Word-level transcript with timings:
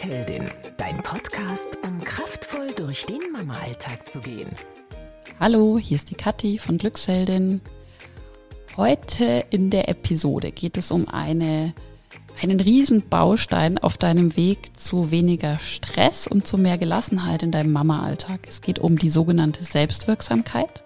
Glücksheldin, 0.00 0.44
dein 0.76 1.02
Podcast, 1.02 1.76
um 1.84 2.04
kraftvoll 2.04 2.72
durch 2.76 3.04
den 3.06 3.32
Mama-Alltag 3.32 4.08
zu 4.08 4.20
gehen. 4.20 4.48
Hallo, 5.40 5.76
hier 5.76 5.96
ist 5.96 6.10
die 6.10 6.14
Kathi 6.14 6.60
von 6.60 6.78
Glücksheldin. 6.78 7.60
Heute 8.76 9.44
in 9.50 9.70
der 9.70 9.88
Episode 9.88 10.52
geht 10.52 10.76
es 10.76 10.92
um 10.92 11.08
eine, 11.08 11.74
einen 12.40 12.60
riesen 12.60 13.08
Baustein 13.08 13.78
auf 13.78 13.98
deinem 13.98 14.36
Weg 14.36 14.78
zu 14.78 15.10
weniger 15.10 15.58
Stress 15.58 16.28
und 16.28 16.46
zu 16.46 16.58
mehr 16.58 16.78
Gelassenheit 16.78 17.42
in 17.42 17.50
deinem 17.50 17.72
Mama-Alltag. 17.72 18.46
Es 18.48 18.60
geht 18.60 18.78
um 18.78 18.98
die 18.98 19.10
sogenannte 19.10 19.64
Selbstwirksamkeit. 19.64 20.84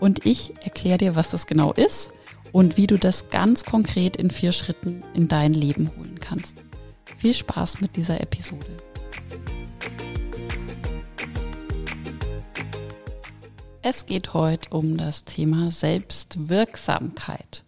Und 0.00 0.24
ich 0.24 0.54
erkläre 0.62 0.96
dir, 0.96 1.16
was 1.16 1.32
das 1.32 1.46
genau 1.46 1.74
ist 1.74 2.14
und 2.52 2.78
wie 2.78 2.86
du 2.86 2.96
das 2.96 3.28
ganz 3.28 3.64
konkret 3.64 4.16
in 4.16 4.30
vier 4.30 4.52
Schritten 4.52 5.04
in 5.12 5.28
dein 5.28 5.52
Leben 5.52 5.90
holen 5.98 6.18
kannst. 6.18 6.64
Viel 7.16 7.34
Spaß 7.34 7.80
mit 7.80 7.96
dieser 7.96 8.20
Episode. 8.20 8.76
Es 13.82 14.06
geht 14.06 14.34
heute 14.34 14.70
um 14.70 14.96
das 14.96 15.24
Thema 15.24 15.70
Selbstwirksamkeit. 15.70 17.64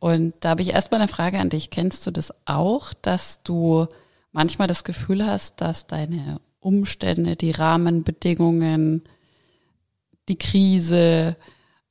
Und 0.00 0.34
da 0.40 0.50
habe 0.50 0.62
ich 0.62 0.70
erstmal 0.70 1.00
eine 1.00 1.08
Frage 1.08 1.38
an 1.38 1.50
dich. 1.50 1.70
Kennst 1.70 2.06
du 2.06 2.10
das 2.10 2.32
auch, 2.46 2.92
dass 2.94 3.42
du 3.42 3.86
manchmal 4.32 4.68
das 4.68 4.84
Gefühl 4.84 5.24
hast, 5.24 5.60
dass 5.60 5.86
deine 5.86 6.40
Umstände, 6.60 7.36
die 7.36 7.50
Rahmenbedingungen, 7.50 9.02
die 10.28 10.38
Krise, 10.38 11.36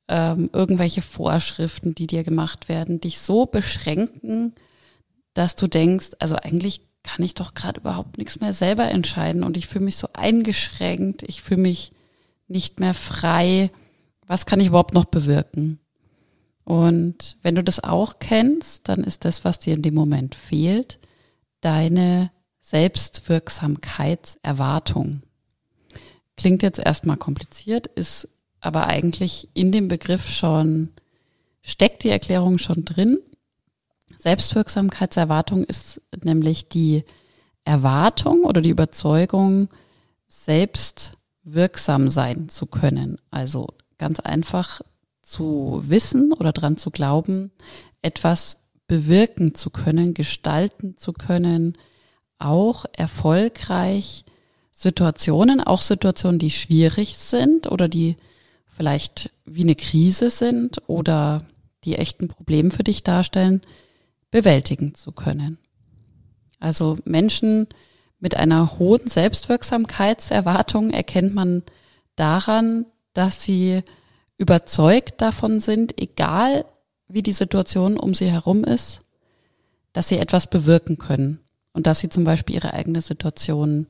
ähm, 0.08 0.50
irgendwelche 0.52 1.02
Vorschriften, 1.02 1.94
die 1.94 2.06
dir 2.06 2.24
gemacht 2.24 2.68
werden, 2.68 3.00
dich 3.00 3.18
so 3.18 3.46
beschränken, 3.46 4.54
dass 5.34 5.56
du 5.56 5.66
denkst, 5.66 6.10
also 6.18 6.36
eigentlich 6.36 6.82
kann 7.02 7.24
ich 7.24 7.34
doch 7.34 7.54
gerade 7.54 7.80
überhaupt 7.80 8.18
nichts 8.18 8.40
mehr 8.40 8.52
selber 8.52 8.90
entscheiden 8.90 9.44
und 9.44 9.56
ich 9.56 9.66
fühle 9.66 9.84
mich 9.84 9.96
so 9.96 10.08
eingeschränkt, 10.14 11.22
ich 11.22 11.42
fühle 11.42 11.60
mich 11.60 11.92
nicht 12.48 12.80
mehr 12.80 12.94
frei. 12.94 13.70
Was 14.26 14.46
kann 14.46 14.60
ich 14.60 14.68
überhaupt 14.68 14.94
noch 14.94 15.04
bewirken? 15.04 15.78
Und 16.64 17.36
wenn 17.42 17.54
du 17.54 17.62
das 17.62 17.84
auch 17.84 18.18
kennst, 18.18 18.88
dann 18.88 19.04
ist 19.04 19.26
das, 19.26 19.44
was 19.44 19.58
dir 19.58 19.74
in 19.74 19.82
dem 19.82 19.92
Moment 19.94 20.34
fehlt, 20.34 20.98
deine 21.60 22.30
Selbstwirksamkeitserwartung. 22.62 25.20
Klingt 26.36 26.62
jetzt 26.62 26.78
erstmal 26.78 27.18
kompliziert, 27.18 27.88
ist 27.88 28.30
aber 28.60 28.86
eigentlich 28.86 29.50
in 29.52 29.72
dem 29.72 29.88
Begriff 29.88 30.30
schon, 30.30 30.88
steckt 31.60 32.02
die 32.02 32.08
Erklärung 32.08 32.56
schon 32.56 32.86
drin. 32.86 33.18
Selbstwirksamkeitserwartung 34.24 35.64
ist 35.64 36.00
nämlich 36.22 36.70
die 36.70 37.04
Erwartung 37.64 38.44
oder 38.44 38.62
die 38.62 38.70
Überzeugung, 38.70 39.68
selbst 40.28 41.12
wirksam 41.42 42.08
sein 42.08 42.48
zu 42.48 42.64
können. 42.64 43.18
Also 43.30 43.66
ganz 43.98 44.20
einfach 44.20 44.80
zu 45.20 45.78
wissen 45.82 46.32
oder 46.32 46.52
dran 46.52 46.78
zu 46.78 46.90
glauben, 46.90 47.52
etwas 48.00 48.56
bewirken 48.86 49.54
zu 49.54 49.68
können, 49.68 50.14
gestalten 50.14 50.96
zu 50.96 51.12
können, 51.12 51.76
auch 52.38 52.86
erfolgreich 52.94 54.24
Situationen, 54.72 55.60
auch 55.60 55.82
Situationen, 55.82 56.38
die 56.38 56.50
schwierig 56.50 57.18
sind 57.18 57.70
oder 57.70 57.88
die 57.88 58.16
vielleicht 58.68 59.32
wie 59.44 59.64
eine 59.64 59.76
Krise 59.76 60.30
sind 60.30 60.80
oder 60.86 61.44
die 61.84 61.96
echten 61.96 62.28
Probleme 62.28 62.70
für 62.70 62.84
dich 62.84 63.02
darstellen, 63.02 63.60
bewältigen 64.34 64.96
zu 64.96 65.12
können. 65.12 65.58
Also 66.58 66.96
Menschen 67.04 67.68
mit 68.18 68.36
einer 68.36 68.80
hohen 68.80 69.06
Selbstwirksamkeitserwartung 69.06 70.90
erkennt 70.90 71.36
man 71.36 71.62
daran, 72.16 72.84
dass 73.12 73.44
sie 73.44 73.84
überzeugt 74.36 75.22
davon 75.22 75.60
sind, 75.60 76.00
egal 76.02 76.64
wie 77.06 77.22
die 77.22 77.32
Situation 77.32 77.96
um 77.96 78.12
sie 78.12 78.28
herum 78.28 78.64
ist, 78.64 79.02
dass 79.92 80.08
sie 80.08 80.18
etwas 80.18 80.50
bewirken 80.50 80.98
können 80.98 81.38
und 81.72 81.86
dass 81.86 82.00
sie 82.00 82.08
zum 82.08 82.24
Beispiel 82.24 82.56
ihre 82.56 82.74
eigene 82.74 83.02
Situation 83.02 83.86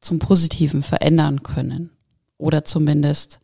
zum 0.00 0.18
Positiven 0.18 0.82
verändern 0.82 1.44
können 1.44 1.90
oder 2.36 2.64
zumindest 2.64 3.38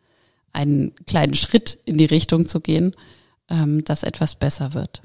einen 0.52 0.96
kleinen 1.06 1.34
Schritt 1.34 1.78
in 1.84 1.96
die 1.96 2.06
Richtung 2.06 2.46
zu 2.46 2.60
gehen, 2.60 2.96
ähm, 3.48 3.84
dass 3.84 4.02
etwas 4.02 4.34
besser 4.34 4.75
wird. 4.75 5.02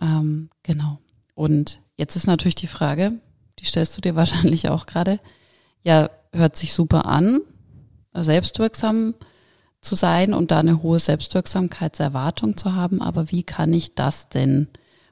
Ähm, 0.00 0.50
genau. 0.62 0.98
Und 1.34 1.80
jetzt 1.96 2.16
ist 2.16 2.26
natürlich 2.26 2.54
die 2.54 2.66
Frage, 2.66 3.12
die 3.58 3.66
stellst 3.66 3.96
du 3.96 4.00
dir 4.00 4.14
wahrscheinlich 4.16 4.68
auch 4.68 4.86
gerade, 4.86 5.20
ja, 5.82 6.10
hört 6.32 6.56
sich 6.56 6.74
super 6.74 7.06
an, 7.06 7.40
selbstwirksam 8.12 9.14
zu 9.80 9.94
sein 9.94 10.32
und 10.34 10.50
da 10.50 10.60
eine 10.60 10.82
hohe 10.82 10.98
Selbstwirksamkeitserwartung 10.98 12.56
zu 12.56 12.74
haben, 12.74 13.02
aber 13.02 13.30
wie 13.30 13.42
kann 13.42 13.72
ich 13.72 13.94
das 13.94 14.28
denn 14.28 14.68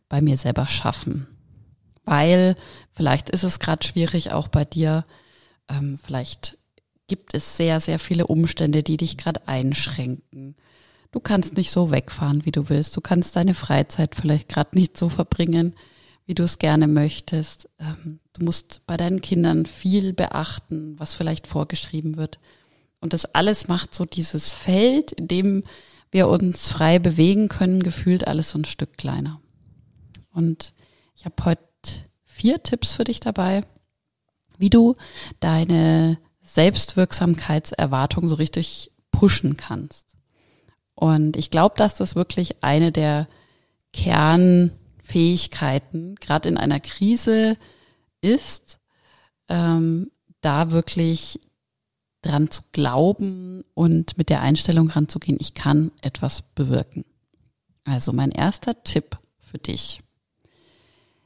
bei 0.08 0.20
mir 0.20 0.36
selber 0.36 0.66
schaffen? 0.66 1.28
Weil 2.04 2.56
vielleicht 2.92 3.30
ist 3.30 3.44
es 3.44 3.58
gerade 3.58 3.84
schwierig 3.84 4.32
auch 4.32 4.48
bei 4.48 4.64
dir, 4.64 5.04
ähm, 5.68 5.98
vielleicht 6.02 6.58
gibt 7.06 7.34
es 7.34 7.56
sehr, 7.56 7.80
sehr 7.80 7.98
viele 7.98 8.26
Umstände, 8.26 8.82
die 8.82 8.96
dich 8.96 9.18
gerade 9.18 9.46
einschränken. 9.46 10.56
Du 11.12 11.20
kannst 11.20 11.56
nicht 11.56 11.70
so 11.70 11.90
wegfahren, 11.90 12.44
wie 12.46 12.52
du 12.52 12.68
willst. 12.70 12.96
Du 12.96 13.02
kannst 13.02 13.36
deine 13.36 13.54
Freizeit 13.54 14.14
vielleicht 14.14 14.48
gerade 14.48 14.76
nicht 14.76 14.96
so 14.96 15.10
verbringen, 15.10 15.74
wie 16.24 16.34
du 16.34 16.42
es 16.42 16.58
gerne 16.58 16.88
möchtest. 16.88 17.68
Ähm, 17.78 18.20
du 18.32 18.44
musst 18.44 18.80
bei 18.86 18.96
deinen 18.96 19.20
Kindern 19.20 19.66
viel 19.66 20.14
beachten, 20.14 20.98
was 20.98 21.14
vielleicht 21.14 21.46
vorgeschrieben 21.46 22.16
wird. 22.16 22.38
Und 23.00 23.12
das 23.12 23.26
alles 23.26 23.68
macht 23.68 23.94
so 23.94 24.06
dieses 24.06 24.50
Feld, 24.50 25.12
in 25.12 25.28
dem 25.28 25.64
wir 26.10 26.28
uns 26.28 26.70
frei 26.70 26.98
bewegen 26.98 27.48
können, 27.48 27.82
gefühlt 27.82 28.26
alles 28.26 28.50
so 28.50 28.58
ein 28.58 28.64
Stück 28.64 28.96
kleiner. 28.96 29.40
Und 30.32 30.72
ich 31.14 31.26
habe 31.26 31.44
heute 31.44 31.62
vier 32.22 32.62
Tipps 32.62 32.92
für 32.92 33.04
dich 33.04 33.20
dabei, 33.20 33.62
wie 34.56 34.70
du 34.70 34.94
deine 35.40 36.18
Selbstwirksamkeitserwartung 36.42 38.28
so 38.28 38.36
richtig 38.36 38.92
pushen 39.10 39.58
kannst. 39.58 40.11
Und 40.94 41.36
ich 41.36 41.50
glaube, 41.50 41.74
dass 41.76 41.96
das 41.96 42.16
wirklich 42.16 42.62
eine 42.62 42.92
der 42.92 43.28
Kernfähigkeiten, 43.92 46.16
gerade 46.16 46.48
in 46.48 46.58
einer 46.58 46.80
Krise, 46.80 47.56
ist, 48.20 48.78
ähm, 49.48 50.10
da 50.40 50.70
wirklich 50.70 51.40
dran 52.22 52.50
zu 52.50 52.62
glauben 52.72 53.64
und 53.74 54.16
mit 54.16 54.28
der 54.28 54.40
Einstellung 54.40 54.90
ranzugehen, 54.90 55.38
ich 55.40 55.54
kann 55.54 55.92
etwas 56.00 56.42
bewirken. 56.42 57.04
Also 57.84 58.12
mein 58.12 58.30
erster 58.30 58.84
Tipp 58.84 59.18
für 59.40 59.58
dich. 59.58 60.00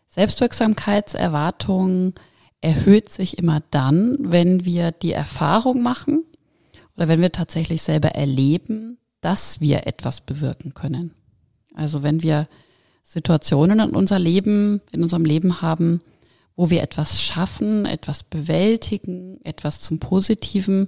Selbstwirksamkeitserwartung 0.09 2.15
erhöht 2.62 3.12
sich 3.12 3.37
immer 3.38 3.62
dann, 3.71 4.16
wenn 4.19 4.65
wir 4.65 4.91
die 4.91 5.12
Erfahrung 5.12 5.83
machen 5.83 6.25
oder 6.97 7.09
wenn 7.09 7.21
wir 7.21 7.33
tatsächlich 7.33 7.83
selber 7.83 8.12
erleben, 8.12 8.97
dass 9.27 9.61
wir 9.61 9.89
etwas 9.89 10.21
bewirken 10.21 10.73
können. 10.73 11.11
Also 11.75 12.05
wenn 12.05 12.23
wir 12.23 12.47
Situationen 13.03 13.81
in 13.81 13.97
unser 13.97 14.21
Leben, 14.21 14.81
in 14.93 15.03
unserem 15.03 15.25
Leben 15.25 15.61
haben, 15.61 16.01
wo 16.55 16.71
wir 16.71 16.81
etwas 16.81 17.21
schaffen, 17.21 17.87
etwas 17.87 18.23
bewältigen, 18.23 19.41
etwas 19.43 19.81
zum 19.81 19.99
Positiven 19.99 20.87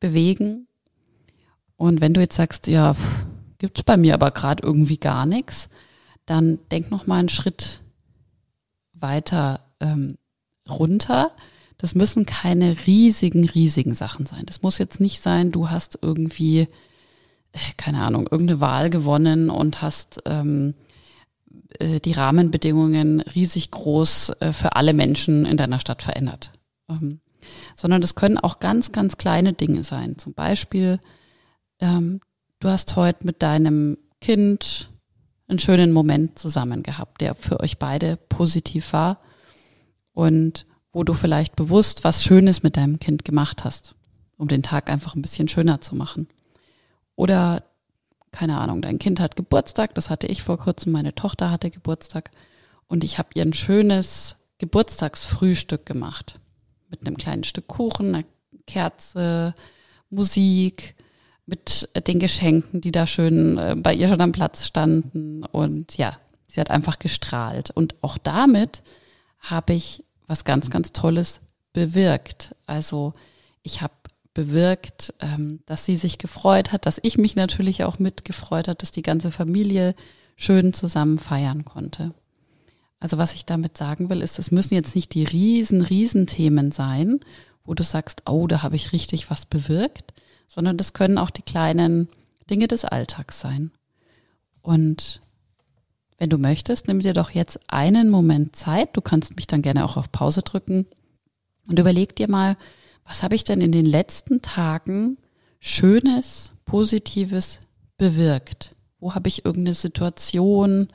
bewegen. 0.00 0.68
Und 1.76 2.02
wenn 2.02 2.12
du 2.12 2.20
jetzt 2.20 2.36
sagst, 2.36 2.66
ja, 2.66 2.94
gibt's 3.56 3.84
bei 3.84 3.96
mir 3.96 4.12
aber 4.12 4.32
gerade 4.32 4.62
irgendwie 4.62 4.98
gar 4.98 5.24
nichts, 5.24 5.70
dann 6.26 6.58
denk 6.70 6.90
noch 6.90 7.06
mal 7.06 7.20
einen 7.20 7.30
Schritt 7.30 7.80
weiter 8.92 9.64
ähm, 9.80 10.18
runter. 10.68 11.32
Das 11.78 11.94
müssen 11.94 12.26
keine 12.26 12.76
riesigen, 12.86 13.48
riesigen 13.48 13.94
Sachen 13.94 14.26
sein. 14.26 14.44
Das 14.44 14.60
muss 14.60 14.76
jetzt 14.76 15.00
nicht 15.00 15.22
sein, 15.22 15.52
du 15.52 15.70
hast 15.70 15.98
irgendwie, 16.02 16.68
keine 17.76 18.02
Ahnung, 18.02 18.28
irgendeine 18.30 18.60
Wahl 18.60 18.90
gewonnen 18.90 19.50
und 19.50 19.82
hast 19.82 20.22
ähm, 20.26 20.74
äh, 21.78 22.00
die 22.00 22.12
Rahmenbedingungen 22.12 23.20
riesig 23.20 23.70
groß 23.70 24.30
äh, 24.40 24.52
für 24.52 24.76
alle 24.76 24.92
Menschen 24.92 25.46
in 25.46 25.56
deiner 25.56 25.80
Stadt 25.80 26.02
verändert. 26.02 26.52
Ähm, 26.88 27.20
sondern 27.76 28.00
das 28.00 28.14
können 28.14 28.38
auch 28.38 28.60
ganz, 28.60 28.92
ganz 28.92 29.16
kleine 29.16 29.52
Dinge 29.52 29.82
sein. 29.82 30.18
Zum 30.18 30.34
Beispiel, 30.34 31.00
ähm, 31.80 32.20
du 32.60 32.68
hast 32.68 32.96
heute 32.96 33.26
mit 33.26 33.42
deinem 33.42 33.98
Kind 34.20 34.90
einen 35.46 35.58
schönen 35.58 35.92
Moment 35.92 36.38
zusammen 36.38 36.82
gehabt, 36.82 37.20
der 37.20 37.34
für 37.34 37.60
euch 37.60 37.78
beide 37.78 38.16
positiv 38.16 38.92
war 38.92 39.20
und 40.12 40.66
wo 40.92 41.04
du 41.04 41.14
vielleicht 41.14 41.56
bewusst 41.56 42.04
was 42.04 42.24
Schönes 42.24 42.62
mit 42.62 42.76
deinem 42.76 42.98
Kind 42.98 43.24
gemacht 43.24 43.64
hast, 43.64 43.94
um 44.36 44.48
den 44.48 44.62
Tag 44.62 44.90
einfach 44.90 45.14
ein 45.14 45.22
bisschen 45.22 45.48
schöner 45.48 45.80
zu 45.80 45.94
machen. 45.94 46.28
Oder, 47.18 47.64
keine 48.30 48.58
Ahnung, 48.58 48.80
dein 48.80 49.00
Kind 49.00 49.18
hat 49.18 49.34
Geburtstag, 49.34 49.92
das 49.96 50.08
hatte 50.08 50.28
ich 50.28 50.40
vor 50.40 50.56
kurzem, 50.56 50.92
meine 50.92 51.16
Tochter 51.16 51.50
hatte 51.50 51.68
Geburtstag 51.68 52.30
und 52.86 53.02
ich 53.02 53.18
habe 53.18 53.30
ihr 53.34 53.42
ein 53.42 53.54
schönes 53.54 54.36
Geburtstagsfrühstück 54.58 55.84
gemacht. 55.84 56.38
Mit 56.90 57.04
einem 57.04 57.16
kleinen 57.16 57.42
Stück 57.42 57.66
Kuchen, 57.66 58.14
einer 58.14 58.24
Kerze, 58.68 59.52
Musik, 60.10 60.94
mit 61.44 61.88
den 62.06 62.20
Geschenken, 62.20 62.82
die 62.82 62.92
da 62.92 63.04
schön 63.04 63.58
äh, 63.58 63.74
bei 63.76 63.94
ihr 63.94 64.06
schon 64.06 64.20
am 64.20 64.30
Platz 64.30 64.64
standen. 64.64 65.42
Und 65.42 65.98
ja, 65.98 66.16
sie 66.46 66.60
hat 66.60 66.70
einfach 66.70 67.00
gestrahlt. 67.00 67.72
Und 67.72 67.96
auch 68.00 68.16
damit 68.16 68.84
habe 69.40 69.72
ich 69.72 70.04
was 70.28 70.44
ganz, 70.44 70.70
ganz 70.70 70.92
Tolles 70.92 71.40
bewirkt. 71.72 72.54
Also 72.66 73.14
ich 73.64 73.82
habe 73.82 73.94
bewirkt, 74.38 75.12
ähm, 75.18 75.58
dass 75.66 75.84
sie 75.84 75.96
sich 75.96 76.16
gefreut 76.16 76.70
hat, 76.70 76.86
dass 76.86 77.00
ich 77.02 77.18
mich 77.18 77.34
natürlich 77.34 77.82
auch 77.82 77.98
mitgefreut 77.98 78.68
hat, 78.68 78.82
dass 78.82 78.92
die 78.92 79.02
ganze 79.02 79.32
Familie 79.32 79.96
schön 80.36 80.72
zusammen 80.72 81.18
feiern 81.18 81.64
konnte. 81.64 82.14
Also 83.00 83.18
was 83.18 83.34
ich 83.34 83.46
damit 83.46 83.76
sagen 83.76 84.10
will, 84.10 84.22
ist, 84.22 84.38
es 84.38 84.52
müssen 84.52 84.74
jetzt 84.74 84.94
nicht 84.94 85.12
die 85.14 85.24
riesen, 85.24 85.82
riesen 85.82 86.28
Themen 86.28 86.70
sein, 86.70 87.18
wo 87.64 87.74
du 87.74 87.82
sagst, 87.82 88.22
oh, 88.30 88.46
da 88.46 88.62
habe 88.62 88.76
ich 88.76 88.92
richtig 88.92 89.28
was 89.28 89.44
bewirkt, 89.44 90.14
sondern 90.46 90.76
das 90.76 90.92
können 90.92 91.18
auch 91.18 91.30
die 91.30 91.42
kleinen 91.42 92.08
Dinge 92.48 92.68
des 92.68 92.84
Alltags 92.84 93.40
sein. 93.40 93.72
Und 94.62 95.20
wenn 96.16 96.30
du 96.30 96.38
möchtest, 96.38 96.86
nimm 96.86 97.00
dir 97.00 97.12
doch 97.12 97.32
jetzt 97.32 97.58
einen 97.66 98.08
Moment 98.08 98.54
Zeit. 98.54 98.96
Du 98.96 99.00
kannst 99.00 99.34
mich 99.34 99.48
dann 99.48 99.62
gerne 99.62 99.84
auch 99.84 99.96
auf 99.96 100.12
Pause 100.12 100.42
drücken 100.42 100.86
und 101.66 101.80
überleg 101.80 102.14
dir 102.14 102.30
mal, 102.30 102.56
was 103.08 103.22
habe 103.22 103.34
ich 103.34 103.44
denn 103.44 103.62
in 103.62 103.72
den 103.72 103.86
letzten 103.86 104.42
Tagen 104.42 105.16
Schönes, 105.60 106.52
Positives 106.66 107.58
bewirkt? 107.96 108.76
Wo 109.00 109.14
habe 109.14 109.28
ich 109.28 109.46
irgendeine 109.46 109.74
Situation 109.74 110.88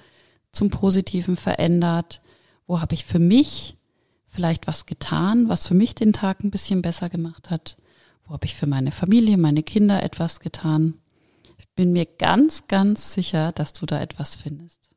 zum 0.52 0.70
Positiven 0.70 1.36
verändert? 1.36 2.22
Wo 2.68 2.80
habe 2.80 2.94
ich 2.94 3.04
für 3.04 3.18
mich 3.18 3.78
vielleicht 4.28 4.68
was 4.68 4.86
getan, 4.86 5.50
was 5.50 5.66
für 5.66 5.74
mich 5.74 5.96
den 5.96 6.14
Tag 6.14 6.44
ein 6.44 6.52
bisschen 6.52 6.84
besser 6.84 7.10
gemacht 7.10 7.50
hat? 7.50 7.78
Wo 8.26 8.34
habe 8.34 8.46
ich 8.46 8.54
für 8.54 8.68
meine 8.68 8.92
Familie, 8.92 9.38
meine 9.38 9.64
Kinder 9.64 10.04
etwas 10.04 10.40
getan? 10.40 11.00
Ich 11.58 11.68
bin 11.70 11.94
mir 11.94 12.06
ganz, 12.06 12.68
ganz 12.68 13.14
sicher, 13.14 13.52
dass 13.54 13.74
du 13.74 13.88
da 13.88 14.00
etwas 14.00 14.36
findest. 14.36 14.92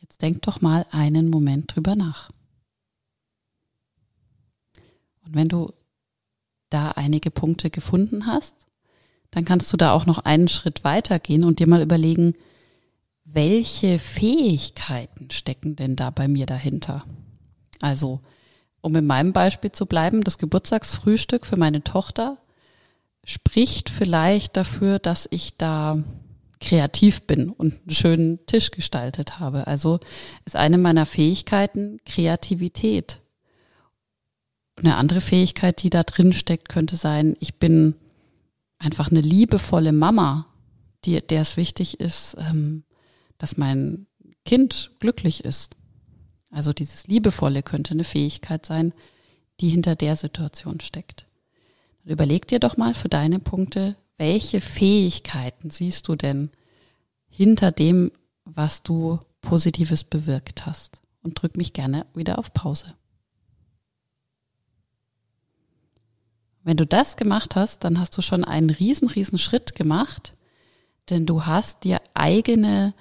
Jetzt 0.00 0.20
denk 0.20 0.42
doch 0.42 0.60
mal 0.60 0.84
einen 0.90 1.30
Moment 1.30 1.74
drüber 1.74 1.96
nach. 1.96 2.30
Und 5.24 5.34
wenn 5.34 5.48
du 5.48 5.72
da 6.74 6.90
einige 6.90 7.30
Punkte 7.30 7.70
gefunden 7.70 8.26
hast, 8.26 8.54
dann 9.30 9.44
kannst 9.44 9.72
du 9.72 9.76
da 9.76 9.92
auch 9.92 10.06
noch 10.06 10.18
einen 10.18 10.48
Schritt 10.48 10.84
weitergehen 10.84 11.44
und 11.44 11.58
dir 11.58 11.68
mal 11.68 11.82
überlegen, 11.82 12.34
welche 13.24 13.98
Fähigkeiten 13.98 15.30
stecken 15.30 15.76
denn 15.76 15.96
da 15.96 16.10
bei 16.10 16.28
mir 16.28 16.46
dahinter? 16.46 17.04
Also, 17.80 18.20
um 18.80 18.94
in 18.96 19.06
meinem 19.06 19.32
Beispiel 19.32 19.72
zu 19.72 19.86
bleiben, 19.86 20.22
das 20.22 20.38
Geburtstagsfrühstück 20.38 21.46
für 21.46 21.56
meine 21.56 21.82
Tochter 21.82 22.38
spricht 23.24 23.88
vielleicht 23.88 24.56
dafür, 24.56 24.98
dass 24.98 25.26
ich 25.30 25.56
da 25.56 26.02
kreativ 26.60 27.22
bin 27.22 27.50
und 27.50 27.74
einen 27.74 27.90
schönen 27.90 28.46
Tisch 28.46 28.70
gestaltet 28.70 29.38
habe. 29.38 29.66
Also 29.66 30.00
ist 30.44 30.56
eine 30.56 30.78
meiner 30.78 31.06
Fähigkeiten 31.06 31.98
Kreativität. 32.04 33.20
Eine 34.76 34.96
andere 34.96 35.20
Fähigkeit, 35.20 35.82
die 35.82 35.90
da 35.90 36.02
drin 36.02 36.32
steckt, 36.32 36.68
könnte 36.68 36.96
sein, 36.96 37.36
ich 37.40 37.56
bin 37.56 37.94
einfach 38.78 39.10
eine 39.10 39.20
liebevolle 39.20 39.92
Mama, 39.92 40.46
die, 41.04 41.20
der 41.20 41.42
es 41.42 41.56
wichtig 41.56 42.00
ist, 42.00 42.36
ähm, 42.38 42.84
dass 43.38 43.56
mein 43.56 44.06
Kind 44.44 44.90
glücklich 45.00 45.44
ist. 45.44 45.76
Also 46.50 46.72
dieses 46.72 47.06
Liebevolle 47.06 47.62
könnte 47.62 47.92
eine 47.92 48.04
Fähigkeit 48.04 48.66
sein, 48.66 48.92
die 49.60 49.68
hinter 49.68 49.94
der 49.94 50.16
Situation 50.16 50.80
steckt. 50.80 51.26
Überleg 52.04 52.46
dir 52.46 52.60
doch 52.60 52.76
mal 52.76 52.94
für 52.94 53.08
deine 53.08 53.38
Punkte, 53.38 53.96
welche 54.18 54.60
Fähigkeiten 54.60 55.70
siehst 55.70 56.06
du 56.08 56.16
denn 56.16 56.50
hinter 57.28 57.72
dem, 57.72 58.12
was 58.44 58.82
du 58.82 59.18
Positives 59.40 60.04
bewirkt 60.04 60.66
hast? 60.66 61.02
Und 61.22 61.40
drück 61.40 61.56
mich 61.56 61.72
gerne 61.72 62.06
wieder 62.14 62.38
auf 62.38 62.52
Pause. 62.52 62.94
Wenn 66.64 66.78
du 66.78 66.86
das 66.86 67.16
gemacht 67.16 67.56
hast, 67.56 67.84
dann 67.84 68.00
hast 68.00 68.16
du 68.16 68.22
schon 68.22 68.42
einen 68.42 68.70
riesen, 68.70 69.08
riesen 69.08 69.38
Schritt 69.38 69.74
gemacht, 69.74 70.34
denn 71.10 71.26
du 71.26 71.44
hast 71.44 71.84
dir 71.84 72.00
eigene 72.14 72.94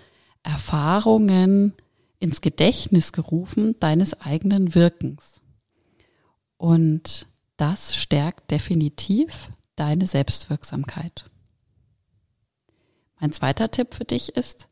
Erfahrungen 0.44 1.74
ins 2.20 2.42
Gedächtnis 2.42 3.14
gerufen 3.14 3.80
deines 3.80 4.20
eigenen 4.20 4.76
Wirkens. 4.76 5.42
Und 6.58 7.28
das 7.56 7.96
stärkt 7.96 8.52
definitiv 8.52 9.50
deine 9.78 10.08
Selbstwirksamkeit. 10.08 11.26
Mein 13.20 13.32
zweiter 13.32 13.72
Tipp 13.72 13.94
für 13.94 14.06
dich 14.06 14.36
ist 14.36 14.68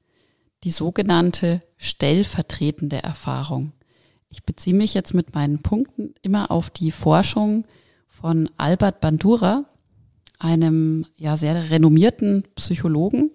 die 0.65 0.71
sogenannte 0.71 1.63
stellvertretende 1.77 3.01
Erfahrung. 3.01 3.71
Ich 4.27 4.44
beziehe 4.44 4.75
mich 4.75 4.94
jetzt 4.94 5.13
mit 5.13 5.33
meinen 5.33 5.61
Punkten 5.61 6.13
immer 6.21 6.51
auf 6.51 6.69
die 6.69 6.91
Forschung 6.91 7.65
von 8.11 8.49
Albert 8.57 8.99
Bandura, 8.99 9.65
einem 10.37 11.05
ja 11.15 11.37
sehr 11.37 11.71
renommierten 11.71 12.43
Psychologen, 12.55 13.31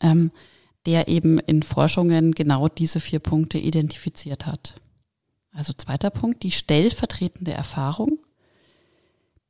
ähm, 0.00 0.32
der 0.86 1.08
eben 1.08 1.38
in 1.38 1.62
Forschungen 1.62 2.32
genau 2.32 2.68
diese 2.68 2.98
vier 2.98 3.20
Punkte 3.20 3.58
identifiziert 3.58 4.46
hat. 4.46 4.74
Also 5.52 5.72
zweiter 5.72 6.10
Punkt, 6.10 6.42
die 6.42 6.50
stellvertretende 6.50 7.52
Erfahrung 7.52 8.18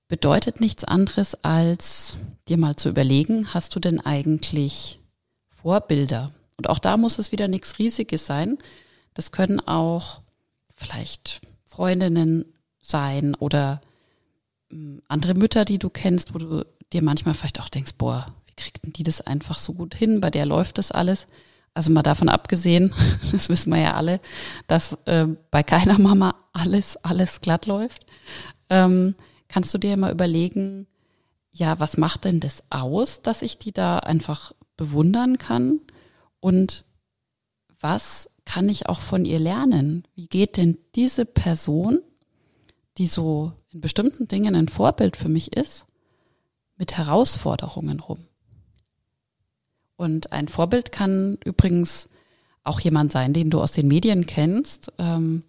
bedeutet 0.09 0.61
nichts 0.61 0.85
anderes 0.85 1.35
als 1.43 2.15
dir 2.49 2.59
mal 2.59 2.77
zu 2.77 2.91
überlegen, 2.91 3.55
hast 3.55 3.75
du 3.75 3.81
denn 3.81 4.01
eigentlich 4.01 5.01
Vorbilder? 5.49 6.33
Und 6.57 6.69
auch 6.69 6.79
da 6.79 6.97
muss 6.97 7.19
es 7.19 7.33
wieder 7.33 7.49
nichts 7.49 7.79
Riesiges 7.79 8.27
sein. 8.27 8.59
Das 9.15 9.33
können 9.33 9.61
auch 9.61 10.21
vielleicht 10.75 11.41
Freundinnen 11.67 12.45
sein 12.83 13.35
oder 13.35 13.81
andere 15.09 15.35
Mütter, 15.35 15.65
die 15.65 15.79
du 15.79 15.91
kennst, 15.91 16.35
wo 16.35 16.39
du 16.39 16.67
dir 16.93 17.03
manchmal 17.03 17.35
vielleicht 17.35 17.61
auch 17.61 17.69
denkst, 17.69 17.93
boah, 17.99 18.27
wie 18.47 18.55
kriegt 18.55 18.85
denn 18.85 18.93
die 18.93 19.03
das 19.03 19.21
einfach 19.21 19.59
so 19.59 19.73
gut 19.73 19.95
hin? 19.95 20.21
Bei 20.21 20.31
der 20.31 20.47
läuft 20.47 20.79
das 20.79 20.91
alles. 20.91 21.27
Also 21.75 21.91
mal 21.91 22.03
davon 22.03 22.29
abgesehen, 22.29 22.95
das 23.33 23.49
wissen 23.49 23.73
wir 23.73 23.81
ja 23.81 23.95
alle, 23.95 24.21
dass 24.69 24.97
äh, 25.07 25.27
bei 25.51 25.63
keiner 25.63 25.99
Mama 25.99 26.37
alles, 26.53 26.97
alles 26.99 27.41
glatt 27.41 27.67
läuft. 27.67 28.07
Ähm, 28.71 29.15
kannst 29.49 29.75
du 29.75 29.79
dir 29.79 29.97
mal 29.97 30.13
überlegen, 30.13 30.87
ja, 31.53 31.79
was 31.81 31.97
macht 31.97 32.25
denn 32.25 32.41
das 32.41 32.65
aus, 32.71 33.23
dass 33.23 33.43
ich 33.43 33.59
die 33.59 33.73
da 33.73 33.99
einfach 33.99 34.53
bewundern 34.77 35.39
kann? 35.39 35.81
Und 36.41 36.85
was 37.81 38.31
kann 38.45 38.69
ich 38.69 38.89
auch 38.89 39.01
von 39.01 39.25
ihr 39.25 39.39
lernen? 39.39 40.05
Wie 40.15 40.27
geht 40.27 40.57
denn 40.57 40.79
diese 40.95 41.25
Person, 41.25 42.01
die 42.99 43.07
so 43.07 43.53
in 43.75 43.81
bestimmten 43.81 44.29
Dingen 44.29 44.55
ein 44.55 44.69
Vorbild 44.69 45.17
für 45.17 45.29
mich 45.29 45.55
ist, 45.57 45.85
mit 46.77 46.97
Herausforderungen 46.97 48.01
rum? 48.01 48.27
Und 49.97 50.33
ein 50.33 50.49
Vorbild 50.49 50.93
kann 50.93 51.39
übrigens 51.45 52.09
auch 52.63 52.81
jemand 52.81 53.13
sein, 53.13 53.33
den 53.33 53.51
du 53.51 53.61
aus 53.61 53.73
den 53.73 53.89
Medien 53.89 54.27
kennst, 54.27 54.93
ähm, 54.99 55.45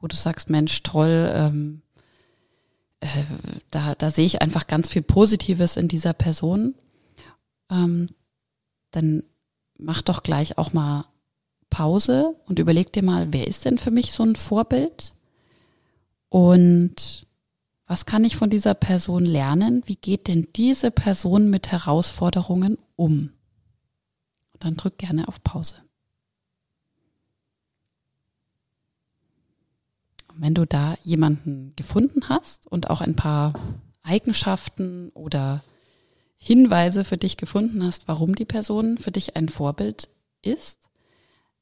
wo 0.00 0.08
du 0.08 0.16
sagst, 0.16 0.50
Mensch, 0.50 0.82
toll, 0.82 1.30
ähm, 1.32 1.82
äh, 3.00 3.06
da, 3.70 3.94
da 3.94 4.10
sehe 4.10 4.26
ich 4.26 4.42
einfach 4.42 4.66
ganz 4.66 4.88
viel 4.88 5.02
Positives 5.02 5.76
in 5.76 5.88
dieser 5.88 6.12
Person, 6.12 6.74
ähm, 7.70 8.08
dann 8.90 9.22
mach 9.78 10.02
doch 10.02 10.22
gleich 10.22 10.58
auch 10.58 10.72
mal 10.72 11.06
Pause 11.70 12.36
und 12.46 12.58
überleg 12.58 12.92
dir 12.92 13.02
mal, 13.02 13.32
wer 13.32 13.46
ist 13.46 13.64
denn 13.64 13.78
für 13.78 13.90
mich 13.90 14.12
so 14.12 14.22
ein 14.22 14.36
Vorbild? 14.36 15.14
Und 16.28 17.25
was 17.86 18.06
kann 18.06 18.24
ich 18.24 18.36
von 18.36 18.50
dieser 18.50 18.74
Person 18.74 19.24
lernen? 19.24 19.82
Wie 19.86 19.96
geht 19.96 20.28
denn 20.28 20.48
diese 20.56 20.90
Person 20.90 21.50
mit 21.50 21.70
Herausforderungen 21.70 22.78
um? 22.96 23.30
Und 24.52 24.64
dann 24.64 24.76
drück 24.76 24.98
gerne 24.98 25.28
auf 25.28 25.42
Pause. 25.42 25.76
wenn 30.38 30.54
du 30.54 30.66
da 30.66 30.96
jemanden 31.02 31.72
gefunden 31.76 32.28
hast 32.28 32.66
und 32.66 32.90
auch 32.90 33.00
ein 33.00 33.16
paar 33.16 33.54
Eigenschaften 34.02 35.10
oder 35.10 35.62
Hinweise 36.36 37.04
für 37.04 37.16
dich 37.16 37.36
gefunden 37.36 37.82
hast, 37.82 38.06
warum 38.08 38.34
die 38.34 38.44
Person 38.44 38.98
für 38.98 39.10
dich 39.10 39.36
ein 39.36 39.48
Vorbild 39.48 40.08
ist, 40.42 40.90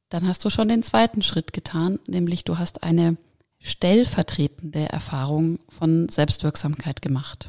dann 0.08 0.26
hast 0.26 0.44
du 0.44 0.50
schon 0.50 0.68
den 0.68 0.82
zweiten 0.82 1.22
Schritt 1.22 1.52
getan, 1.52 1.98
nämlich 2.06 2.44
du 2.44 2.58
hast 2.58 2.82
eine 2.82 3.16
stellvertretende 3.64 4.90
Erfahrung 4.90 5.58
von 5.70 6.10
Selbstwirksamkeit 6.10 7.00
gemacht. 7.00 7.48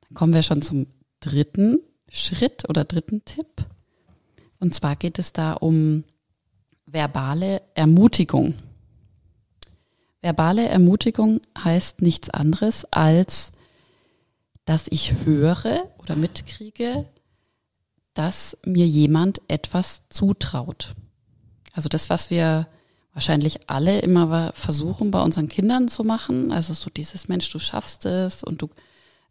Dann 0.00 0.14
kommen 0.14 0.34
wir 0.34 0.42
schon 0.42 0.60
zum 0.60 0.88
dritten 1.20 1.78
Schritt 2.08 2.68
oder 2.68 2.84
dritten 2.84 3.24
Tipp. 3.24 3.64
Und 4.58 4.74
zwar 4.74 4.96
geht 4.96 5.20
es 5.20 5.32
da 5.32 5.52
um 5.52 6.02
verbale 6.84 7.62
Ermutigung. 7.74 8.54
verbale 10.20 10.68
Ermutigung 10.68 11.40
heißt 11.56 12.02
nichts 12.02 12.28
anderes 12.28 12.86
als, 12.86 13.52
dass 14.64 14.88
ich 14.88 15.14
höre 15.24 15.92
oder 15.98 16.16
mitkriege, 16.16 17.06
dass 18.14 18.58
mir 18.64 18.86
jemand 18.86 19.42
etwas 19.46 20.02
zutraut. 20.08 20.96
Also 21.72 21.88
das, 21.88 22.10
was 22.10 22.30
wir 22.30 22.66
wahrscheinlich 23.12 23.68
alle 23.68 24.00
immer 24.00 24.52
versuchen 24.54 25.10
bei 25.10 25.20
unseren 25.22 25.48
Kindern 25.48 25.88
zu 25.88 26.04
machen, 26.04 26.52
also 26.52 26.74
so 26.74 26.90
dieses 26.90 27.28
Mensch, 27.28 27.50
du 27.50 27.58
schaffst 27.58 28.06
es 28.06 28.44
und 28.44 28.62
du 28.62 28.68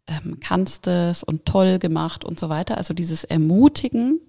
ähm, 0.06 0.38
kannst 0.40 0.86
es 0.86 1.22
und 1.22 1.46
toll 1.46 1.78
gemacht 1.78 2.24
und 2.24 2.40
so 2.40 2.48
weiter. 2.48 2.78
Also 2.78 2.94
dieses 2.94 3.24
Ermutigen. 3.24 4.20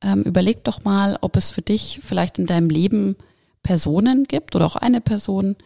Ähm, 0.00 0.22
überleg 0.22 0.64
doch 0.64 0.84
mal, 0.84 1.18
ob 1.20 1.36
es 1.36 1.50
für 1.50 1.62
dich 1.62 2.00
vielleicht 2.02 2.38
in 2.38 2.46
deinem 2.46 2.70
Leben 2.70 3.16
Personen 3.62 4.24
gibt 4.24 4.54
oder 4.56 4.66
auch 4.66 4.76
eine 4.76 5.00
Person, 5.00 5.56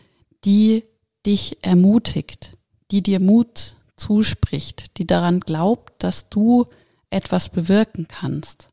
die 0.44 0.84
dich 1.26 1.58
ermutigt, 1.62 2.56
die 2.90 3.02
dir 3.02 3.20
Mut 3.20 3.76
zuspricht, 3.96 4.98
die 4.98 5.06
daran 5.06 5.40
glaubt, 5.40 6.02
dass 6.02 6.28
du 6.28 6.66
etwas 7.10 7.48
bewirken 7.48 8.06
kannst. 8.08 8.68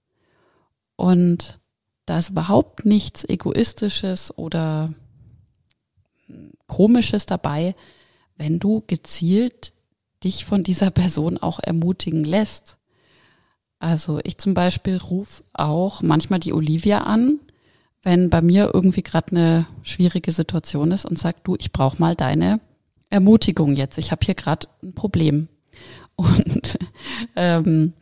Und 0.95 1.59
da 2.05 2.19
ist 2.19 2.29
überhaupt 2.29 2.85
nichts 2.85 3.27
Egoistisches 3.27 4.37
oder 4.37 4.93
Komisches 6.67 7.25
dabei, 7.25 7.75
wenn 8.37 8.59
du 8.59 8.83
gezielt 8.87 9.73
dich 10.23 10.45
von 10.45 10.63
dieser 10.63 10.89
Person 10.89 11.37
auch 11.37 11.59
ermutigen 11.59 12.23
lässt. 12.23 12.77
Also 13.79 14.19
ich 14.23 14.37
zum 14.37 14.53
Beispiel 14.53 14.97
rufe 14.97 15.43
auch 15.53 16.01
manchmal 16.01 16.39
die 16.39 16.53
Olivia 16.53 17.03
an, 17.03 17.39
wenn 18.01 18.29
bei 18.29 18.41
mir 18.41 18.71
irgendwie 18.73 19.03
gerade 19.03 19.31
eine 19.31 19.67
schwierige 19.83 20.31
Situation 20.31 20.91
ist 20.91 21.05
und 21.05 21.19
sag, 21.19 21.43
du, 21.43 21.55
ich 21.59 21.71
brauche 21.71 21.99
mal 21.99 22.15
deine 22.15 22.59
Ermutigung 23.09 23.75
jetzt. 23.75 23.97
Ich 23.97 24.11
habe 24.11 24.25
hier 24.25 24.35
gerade 24.35 24.67
ein 24.83 24.93
Problem. 24.93 25.47
Und 26.15 26.79
ähm, 27.35 27.93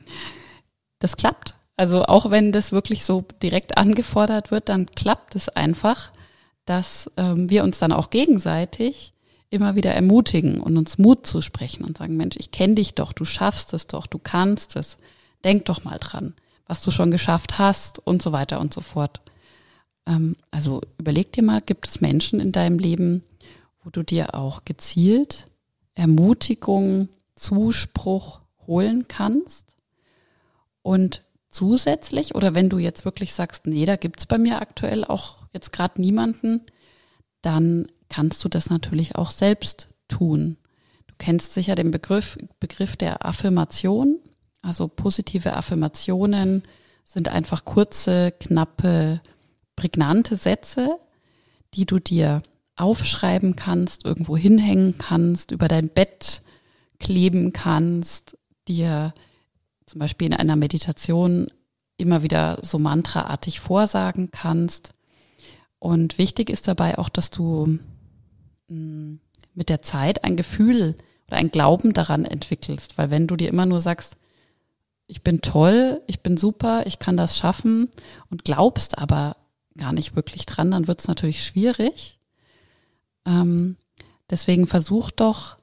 das 0.99 1.17
klappt. 1.17 1.55
Also 1.75 2.03
auch 2.03 2.29
wenn 2.29 2.51
das 2.51 2.71
wirklich 2.71 3.03
so 3.03 3.25
direkt 3.41 3.77
angefordert 3.77 4.51
wird, 4.51 4.69
dann 4.69 4.87
klappt 4.87 5.35
es 5.35 5.49
einfach, 5.49 6.11
dass 6.65 7.11
ähm, 7.17 7.49
wir 7.49 7.63
uns 7.63 7.79
dann 7.79 7.91
auch 7.91 8.09
gegenseitig 8.09 9.13
immer 9.49 9.75
wieder 9.75 9.93
ermutigen 9.93 10.61
und 10.61 10.77
uns 10.77 10.97
Mut 10.97 11.27
zusprechen 11.27 11.83
und 11.83 11.97
sagen, 11.97 12.17
Mensch, 12.17 12.37
ich 12.37 12.51
kenne 12.51 12.75
dich 12.75 12.95
doch, 12.95 13.13
du 13.13 13.25
schaffst 13.25 13.73
es 13.73 13.87
doch, 13.87 14.07
du 14.07 14.17
kannst 14.17 14.75
es, 14.75 14.97
denk 15.43 15.65
doch 15.65 15.83
mal 15.83 15.97
dran, 15.99 16.33
was 16.67 16.81
du 16.81 16.91
schon 16.91 17.11
geschafft 17.11 17.59
hast 17.59 17.99
und 17.99 18.21
so 18.21 18.31
weiter 18.31 18.59
und 18.59 18.73
so 18.73 18.81
fort. 18.81 19.21
Ähm, 20.07 20.37
also 20.51 20.81
überleg 20.97 21.31
dir 21.33 21.43
mal, 21.43 21.61
gibt 21.61 21.87
es 21.87 22.01
Menschen 22.01 22.39
in 22.39 22.51
deinem 22.51 22.79
Leben, 22.79 23.23
wo 23.83 23.89
du 23.89 24.03
dir 24.03 24.35
auch 24.35 24.65
gezielt 24.65 25.47
Ermutigung, 25.95 27.09
Zuspruch 27.35 28.41
holen 28.65 29.07
kannst 29.07 29.75
und 30.81 31.23
zusätzlich 31.53 32.35
oder 32.35 32.55
wenn 32.55 32.69
du 32.69 32.77
jetzt 32.77 33.05
wirklich 33.05 33.33
sagst, 33.33 33.67
nee, 33.67 33.85
da 33.85 33.95
gibt's 33.95 34.25
bei 34.25 34.37
mir 34.37 34.61
aktuell 34.61 35.05
auch 35.05 35.43
jetzt 35.53 35.71
gerade 35.71 36.01
niemanden, 36.01 36.61
dann 37.41 37.87
kannst 38.09 38.43
du 38.43 38.49
das 38.49 38.69
natürlich 38.69 39.15
auch 39.15 39.31
selbst 39.31 39.89
tun. 40.07 40.57
Du 41.07 41.15
kennst 41.17 41.53
sicher 41.53 41.75
den 41.75 41.91
Begriff, 41.91 42.37
Begriff 42.59 42.95
der 42.95 43.25
Affirmation. 43.25 44.19
Also 44.61 44.87
positive 44.87 45.53
Affirmationen 45.53 46.63
sind 47.03 47.29
einfach 47.29 47.65
kurze, 47.65 48.31
knappe, 48.39 49.21
prägnante 49.75 50.35
Sätze, 50.35 50.97
die 51.73 51.85
du 51.85 51.99
dir 51.99 52.41
aufschreiben 52.75 53.55
kannst, 53.55 54.05
irgendwo 54.05 54.35
hinhängen 54.37 54.97
kannst, 54.97 55.51
über 55.51 55.67
dein 55.67 55.89
Bett 55.89 56.41
kleben 56.99 57.53
kannst, 57.53 58.37
dir 58.67 59.13
zum 59.93 59.99
Beispiel 59.99 60.25
in 60.25 60.33
einer 60.33 60.55
Meditation 60.55 61.51
immer 61.97 62.23
wieder 62.23 62.57
so 62.63 62.79
mantraartig 62.79 63.59
vorsagen 63.59 64.31
kannst. 64.31 64.95
Und 65.77 66.17
wichtig 66.17 66.49
ist 66.49 66.67
dabei 66.67 66.97
auch, 66.97 67.09
dass 67.09 67.29
du 67.29 67.77
mm, 68.69 69.13
mit 69.53 69.69
der 69.69 69.83
Zeit 69.83 70.23
ein 70.23 70.35
Gefühl 70.35 70.95
oder 71.27 71.37
ein 71.37 71.51
Glauben 71.51 71.93
daran 71.93 72.25
entwickelst. 72.25 72.97
Weil 72.97 73.11
wenn 73.11 73.27
du 73.27 73.35
dir 73.35 73.49
immer 73.49 73.67
nur 73.67 73.81
sagst, 73.81 74.17
ich 75.05 75.21
bin 75.21 75.41
toll, 75.41 76.01
ich 76.07 76.21
bin 76.21 76.37
super, 76.37 76.87
ich 76.87 76.97
kann 76.97 77.15
das 77.15 77.37
schaffen 77.37 77.89
und 78.31 78.43
glaubst 78.43 78.97
aber 78.97 79.37
gar 79.77 79.93
nicht 79.93 80.15
wirklich 80.15 80.47
dran, 80.47 80.71
dann 80.71 80.87
wird 80.87 81.01
es 81.01 81.07
natürlich 81.07 81.43
schwierig. 81.43 82.17
Ähm, 83.27 83.77
deswegen 84.27 84.65
versuch 84.65 85.11
doch 85.11 85.57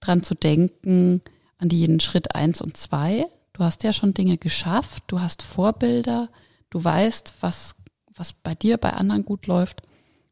dran 0.00 0.22
zu 0.22 0.34
denken, 0.34 1.20
an 1.58 1.68
die 1.68 2.00
Schritt 2.00 2.34
eins 2.34 2.62
und 2.62 2.78
zwei. 2.78 3.26
Du 3.54 3.62
hast 3.62 3.84
ja 3.84 3.92
schon 3.92 4.14
Dinge 4.14 4.36
geschafft, 4.36 5.04
du 5.06 5.20
hast 5.20 5.42
Vorbilder, 5.42 6.28
du 6.70 6.82
weißt, 6.82 7.34
was, 7.40 7.76
was 8.12 8.32
bei 8.32 8.54
dir, 8.54 8.76
bei 8.76 8.92
anderen 8.92 9.24
gut 9.24 9.46
läuft. 9.46 9.82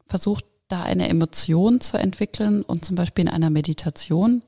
Versuch 0.05 0.41
da 0.67 0.83
eine 0.83 1.07
Emotion 1.07 1.79
zu 1.79 1.97
entwickeln 1.97 2.63
und 2.63 2.83
zum 2.85 2.95
Beispiel 2.95 3.23
in 3.23 3.31
einer 3.31 3.49
Meditation 3.49 4.43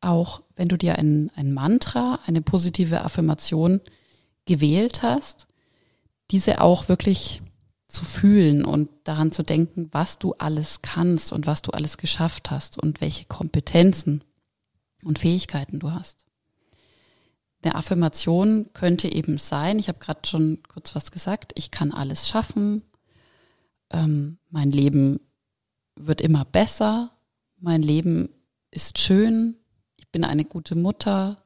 auch, 0.00 0.42
wenn 0.54 0.68
du 0.68 0.76
dir 0.76 0.98
ein, 0.98 1.30
ein 1.34 1.54
Mantra, 1.54 2.20
eine 2.26 2.42
positive 2.42 3.02
Affirmation 3.02 3.80
gewählt 4.44 5.02
hast, 5.02 5.46
diese 6.30 6.60
auch 6.60 6.88
wirklich 6.88 7.40
zu 7.88 8.04
fühlen 8.04 8.66
und 8.66 8.90
daran 9.04 9.32
zu 9.32 9.42
denken, 9.42 9.88
was 9.92 10.18
du 10.18 10.34
alles 10.34 10.82
kannst 10.82 11.32
und 11.32 11.46
was 11.46 11.62
du 11.62 11.70
alles 11.70 11.96
geschafft 11.96 12.50
hast 12.50 12.78
und 12.78 13.00
welche 13.00 13.24
Kompetenzen 13.24 14.22
und 15.04 15.18
Fähigkeiten 15.18 15.78
du 15.78 15.92
hast. 15.92 16.26
Eine 17.64 17.76
Affirmation 17.76 18.68
könnte 18.74 19.10
eben 19.10 19.38
sein, 19.38 19.78
ich 19.78 19.88
habe 19.88 19.98
gerade 19.98 20.20
schon 20.26 20.62
kurz 20.68 20.94
was 20.94 21.10
gesagt, 21.10 21.52
ich 21.54 21.70
kann 21.70 21.92
alles 21.92 22.28
schaffen, 22.28 22.82
ähm, 23.90 24.36
mein 24.50 24.70
Leben 24.70 25.20
wird 25.96 26.20
immer 26.20 26.44
besser, 26.44 27.12
mein 27.58 27.80
Leben 27.80 28.28
ist 28.70 28.98
schön, 28.98 29.56
ich 29.96 30.10
bin 30.10 30.24
eine 30.24 30.44
gute 30.44 30.74
Mutter. 30.74 31.42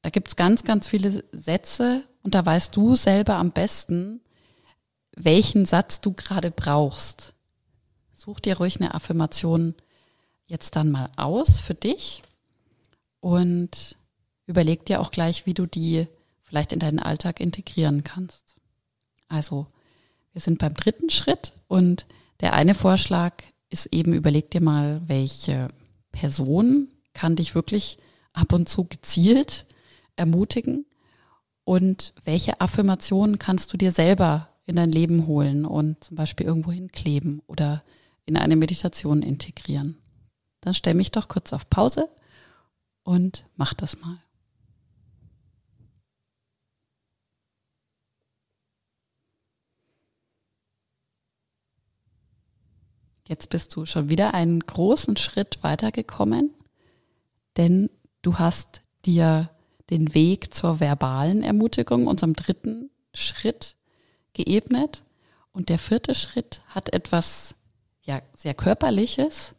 Da 0.00 0.10
gibt's 0.10 0.34
ganz, 0.34 0.64
ganz 0.64 0.88
viele 0.88 1.22
Sätze 1.30 2.02
und 2.24 2.34
da 2.34 2.44
weißt 2.44 2.74
du 2.74 2.96
selber 2.96 3.36
am 3.36 3.52
besten, 3.52 4.20
welchen 5.14 5.64
Satz 5.64 6.00
du 6.00 6.12
gerade 6.12 6.50
brauchst. 6.50 7.34
Such 8.12 8.40
dir 8.40 8.56
ruhig 8.56 8.80
eine 8.80 8.94
Affirmation 8.94 9.76
jetzt 10.46 10.74
dann 10.74 10.90
mal 10.90 11.06
aus 11.16 11.60
für 11.60 11.74
dich 11.74 12.22
und 13.20 13.96
überleg 14.46 14.84
dir 14.86 15.00
auch 15.00 15.10
gleich, 15.10 15.46
wie 15.46 15.54
du 15.54 15.66
die 15.66 16.06
vielleicht 16.42 16.72
in 16.72 16.78
deinen 16.78 16.98
Alltag 16.98 17.40
integrieren 17.40 18.04
kannst. 18.04 18.56
Also, 19.28 19.66
wir 20.32 20.40
sind 20.40 20.58
beim 20.58 20.74
dritten 20.74 21.10
Schritt 21.10 21.52
und 21.68 22.06
der 22.40 22.52
eine 22.54 22.74
Vorschlag 22.74 23.42
ist 23.70 23.86
eben, 23.86 24.12
überleg 24.12 24.50
dir 24.50 24.60
mal, 24.60 25.00
welche 25.06 25.68
Person 26.10 26.88
kann 27.14 27.36
dich 27.36 27.54
wirklich 27.54 27.98
ab 28.32 28.52
und 28.52 28.68
zu 28.68 28.84
gezielt 28.84 29.66
ermutigen 30.16 30.86
und 31.64 32.12
welche 32.24 32.60
Affirmationen 32.60 33.38
kannst 33.38 33.72
du 33.72 33.76
dir 33.76 33.92
selber 33.92 34.48
in 34.66 34.76
dein 34.76 34.92
Leben 34.92 35.26
holen 35.26 35.64
und 35.64 36.04
zum 36.04 36.16
Beispiel 36.16 36.46
irgendwo 36.46 36.72
hinkleben 36.72 37.40
oder 37.46 37.82
in 38.24 38.36
eine 38.36 38.56
Meditation 38.56 39.22
integrieren. 39.22 39.98
Dann 40.60 40.74
stell 40.74 40.94
mich 40.94 41.10
doch 41.10 41.28
kurz 41.28 41.52
auf 41.52 41.68
Pause 41.68 42.08
und 43.02 43.44
mach 43.56 43.74
das 43.74 43.98
mal. 43.98 44.18
Jetzt 53.32 53.48
bist 53.48 53.74
du 53.74 53.86
schon 53.86 54.10
wieder 54.10 54.34
einen 54.34 54.60
großen 54.60 55.16
Schritt 55.16 55.62
weitergekommen, 55.62 56.50
denn 57.56 57.88
du 58.20 58.38
hast 58.38 58.82
dir 59.06 59.48
den 59.88 60.12
Weg 60.12 60.52
zur 60.52 60.80
verbalen 60.80 61.42
Ermutigung, 61.42 62.08
unserem 62.08 62.34
dritten 62.34 62.90
Schritt, 63.14 63.76
geebnet. 64.34 65.04
Und 65.50 65.70
der 65.70 65.78
vierte 65.78 66.14
Schritt 66.14 66.60
hat 66.66 66.92
etwas 66.92 67.54
ja 68.02 68.20
sehr 68.36 68.52
körperliches. 68.52 69.54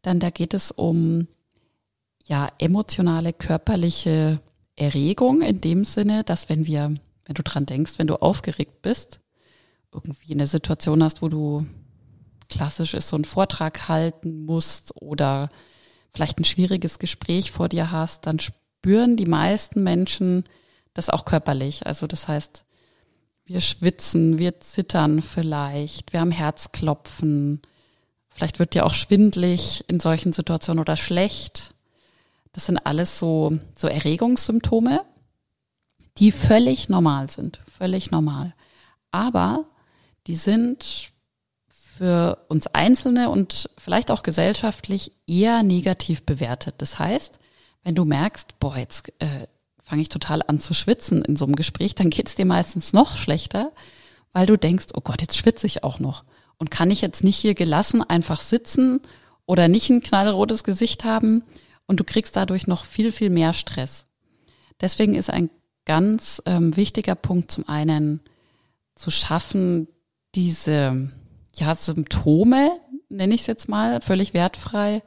Dann 0.00 0.20
da 0.20 0.30
geht 0.30 0.54
es 0.54 0.70
um 0.70 1.28
ja 2.24 2.50
emotionale 2.56 3.34
körperliche 3.34 4.40
Erregung 4.74 5.42
in 5.42 5.60
dem 5.60 5.84
Sinne, 5.84 6.24
dass 6.24 6.48
wenn 6.48 6.64
wir, 6.64 6.94
wenn 7.26 7.34
du 7.34 7.42
dran 7.42 7.66
denkst, 7.66 7.98
wenn 7.98 8.06
du 8.06 8.22
aufgeregt 8.22 8.80
bist, 8.80 9.20
irgendwie 9.92 10.32
eine 10.32 10.46
Situation 10.46 11.02
hast, 11.02 11.20
wo 11.20 11.28
du 11.28 11.66
klassisch 12.48 12.94
ist, 12.94 13.08
so 13.08 13.16
einen 13.16 13.24
Vortrag 13.24 13.88
halten 13.88 14.44
musst 14.44 14.92
oder 15.00 15.50
vielleicht 16.10 16.38
ein 16.38 16.44
schwieriges 16.44 16.98
Gespräch 16.98 17.50
vor 17.50 17.68
dir 17.68 17.90
hast, 17.90 18.26
dann 18.26 18.38
spüren 18.38 19.16
die 19.16 19.26
meisten 19.26 19.82
Menschen 19.82 20.44
das 20.94 21.10
auch 21.10 21.24
körperlich. 21.24 21.86
Also 21.86 22.06
das 22.06 22.28
heißt, 22.28 22.64
wir 23.44 23.60
schwitzen, 23.60 24.38
wir 24.38 24.60
zittern 24.60 25.22
vielleicht, 25.22 26.12
wir 26.12 26.20
haben 26.20 26.30
Herzklopfen, 26.30 27.62
Vielleicht 28.38 28.60
wird 28.60 28.74
dir 28.74 28.86
auch 28.86 28.94
schwindlig 28.94 29.84
in 29.88 29.98
solchen 29.98 30.32
Situationen 30.32 30.80
oder 30.80 30.96
schlecht. 30.96 31.74
Das 32.52 32.66
sind 32.66 32.78
alles 32.78 33.18
so, 33.18 33.58
so 33.74 33.88
Erregungssymptome, 33.88 35.04
die 36.18 36.30
völlig 36.30 36.88
normal 36.88 37.28
sind. 37.30 37.60
Völlig 37.66 38.12
normal. 38.12 38.54
Aber 39.10 39.64
die 40.28 40.36
sind 40.36 41.10
für 41.98 42.38
uns 42.48 42.68
Einzelne 42.68 43.28
und 43.28 43.68
vielleicht 43.76 44.12
auch 44.12 44.22
gesellschaftlich 44.22 45.12
eher 45.26 45.64
negativ 45.64 46.22
bewertet. 46.22 46.76
Das 46.78 46.98
heißt, 46.98 47.40
wenn 47.82 47.96
du 47.96 48.04
merkst, 48.04 48.60
boah, 48.60 48.76
jetzt 48.76 49.12
äh, 49.18 49.48
fange 49.82 50.02
ich 50.02 50.08
total 50.08 50.42
an 50.46 50.60
zu 50.60 50.74
schwitzen 50.74 51.24
in 51.24 51.36
so 51.36 51.44
einem 51.44 51.56
Gespräch, 51.56 51.96
dann 51.96 52.10
geht's 52.10 52.36
dir 52.36 52.46
meistens 52.46 52.92
noch 52.92 53.16
schlechter, 53.16 53.72
weil 54.32 54.46
du 54.46 54.56
denkst, 54.56 54.86
oh 54.94 55.00
Gott, 55.00 55.22
jetzt 55.22 55.36
schwitze 55.36 55.66
ich 55.66 55.82
auch 55.82 55.98
noch. 55.98 56.24
Und 56.56 56.70
kann 56.70 56.90
ich 56.90 57.00
jetzt 57.00 57.24
nicht 57.24 57.36
hier 57.36 57.54
gelassen 57.54 58.02
einfach 58.02 58.40
sitzen 58.40 59.00
oder 59.44 59.66
nicht 59.66 59.90
ein 59.90 60.02
knallrotes 60.02 60.62
Gesicht 60.62 61.04
haben 61.04 61.42
und 61.86 61.98
du 61.98 62.04
kriegst 62.04 62.36
dadurch 62.36 62.68
noch 62.68 62.84
viel, 62.84 63.10
viel 63.10 63.30
mehr 63.30 63.54
Stress. 63.54 64.06
Deswegen 64.80 65.14
ist 65.14 65.30
ein 65.30 65.50
ganz 65.84 66.40
ähm, 66.46 66.76
wichtiger 66.76 67.16
Punkt 67.16 67.50
zum 67.50 67.68
einen 67.68 68.20
zu 68.94 69.10
schaffen, 69.10 69.88
diese 70.34 71.10
ja, 71.58 71.74
Symptome, 71.74 72.80
nenne 73.08 73.34
ich 73.34 73.42
es 73.42 73.46
jetzt 73.46 73.68
mal, 73.68 74.00
völlig 74.00 74.34
wertfrei, 74.34 75.02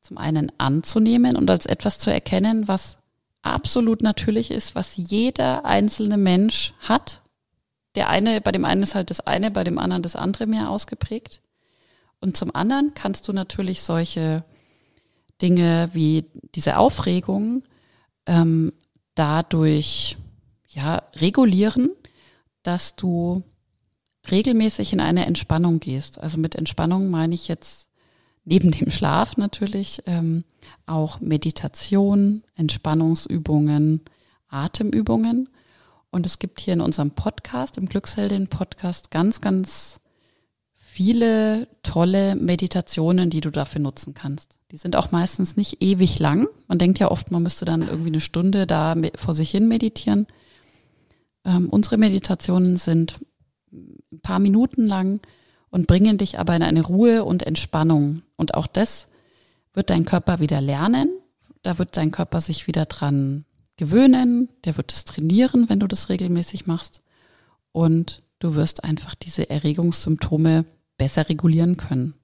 zum 0.00 0.18
einen 0.18 0.50
anzunehmen 0.58 1.36
und 1.36 1.48
als 1.48 1.66
etwas 1.66 1.98
zu 1.98 2.10
erkennen, 2.12 2.66
was 2.68 2.98
absolut 3.42 4.02
natürlich 4.02 4.50
ist, 4.50 4.74
was 4.74 4.96
jeder 4.96 5.64
einzelne 5.64 6.16
Mensch 6.16 6.74
hat. 6.80 7.22
Der 7.94 8.08
eine, 8.08 8.40
bei 8.40 8.52
dem 8.52 8.64
einen 8.64 8.82
ist 8.82 8.94
halt 8.94 9.10
das 9.10 9.20
eine, 9.20 9.50
bei 9.50 9.64
dem 9.64 9.78
anderen 9.78 10.02
das 10.02 10.16
andere 10.16 10.46
mehr 10.46 10.70
ausgeprägt. 10.70 11.40
Und 12.20 12.36
zum 12.36 12.54
anderen 12.54 12.94
kannst 12.94 13.28
du 13.28 13.32
natürlich 13.32 13.82
solche 13.82 14.44
Dinge 15.40 15.90
wie 15.92 16.24
diese 16.54 16.76
Aufregung 16.78 17.64
ähm, 18.26 18.72
dadurch 19.14 20.16
ja 20.68 21.02
regulieren, 21.16 21.90
dass 22.62 22.96
du 22.96 23.42
regelmäßig 24.30 24.92
in 24.92 25.00
eine 25.00 25.26
Entspannung 25.26 25.80
gehst. 25.80 26.18
Also 26.20 26.38
mit 26.38 26.54
Entspannung 26.54 27.10
meine 27.10 27.34
ich 27.34 27.48
jetzt 27.48 27.88
neben 28.44 28.70
dem 28.70 28.90
Schlaf 28.90 29.36
natürlich 29.36 30.02
ähm, 30.06 30.44
auch 30.86 31.20
Meditation, 31.20 32.42
Entspannungsübungen, 32.54 34.00
Atemübungen. 34.48 35.48
Und 36.10 36.26
es 36.26 36.38
gibt 36.38 36.60
hier 36.60 36.74
in 36.74 36.80
unserem 36.80 37.12
Podcast, 37.12 37.78
im 37.78 37.88
Glücksheldin-Podcast, 37.88 39.10
ganz, 39.10 39.40
ganz 39.40 40.00
viele 40.76 41.68
tolle 41.82 42.36
Meditationen, 42.36 43.30
die 43.30 43.40
du 43.40 43.50
dafür 43.50 43.80
nutzen 43.80 44.12
kannst. 44.12 44.58
Die 44.70 44.76
sind 44.76 44.94
auch 44.94 45.10
meistens 45.10 45.56
nicht 45.56 45.82
ewig 45.82 46.18
lang. 46.18 46.48
Man 46.68 46.78
denkt 46.78 46.98
ja 46.98 47.10
oft, 47.10 47.30
man 47.30 47.42
müsste 47.42 47.64
dann 47.64 47.80
irgendwie 47.80 48.10
eine 48.10 48.20
Stunde 48.20 48.66
da 48.66 48.94
vor 49.14 49.32
sich 49.32 49.50
hin 49.50 49.68
meditieren. 49.68 50.26
Ähm, 51.46 51.70
unsere 51.70 51.96
Meditationen 51.96 52.76
sind 52.76 53.20
ein 54.12 54.20
paar 54.20 54.38
Minuten 54.38 54.86
lang 54.86 55.20
und 55.70 55.86
bringen 55.86 56.18
dich 56.18 56.38
aber 56.38 56.54
in 56.54 56.62
eine 56.62 56.82
Ruhe 56.82 57.24
und 57.24 57.42
Entspannung. 57.44 58.22
Und 58.36 58.54
auch 58.54 58.66
das 58.66 59.08
wird 59.72 59.90
dein 59.90 60.04
Körper 60.04 60.38
wieder 60.38 60.60
lernen. 60.60 61.10
Da 61.62 61.78
wird 61.78 61.96
dein 61.96 62.10
Körper 62.10 62.40
sich 62.40 62.66
wieder 62.66 62.84
dran 62.84 63.44
gewöhnen. 63.76 64.50
Der 64.64 64.76
wird 64.76 64.92
es 64.92 65.04
trainieren, 65.04 65.68
wenn 65.68 65.80
du 65.80 65.86
das 65.86 66.08
regelmäßig 66.08 66.66
machst. 66.66 67.02
Und 67.72 68.22
du 68.38 68.54
wirst 68.54 68.84
einfach 68.84 69.14
diese 69.14 69.48
Erregungssymptome 69.48 70.66
besser 70.98 71.28
regulieren 71.28 71.76
können. 71.76 72.14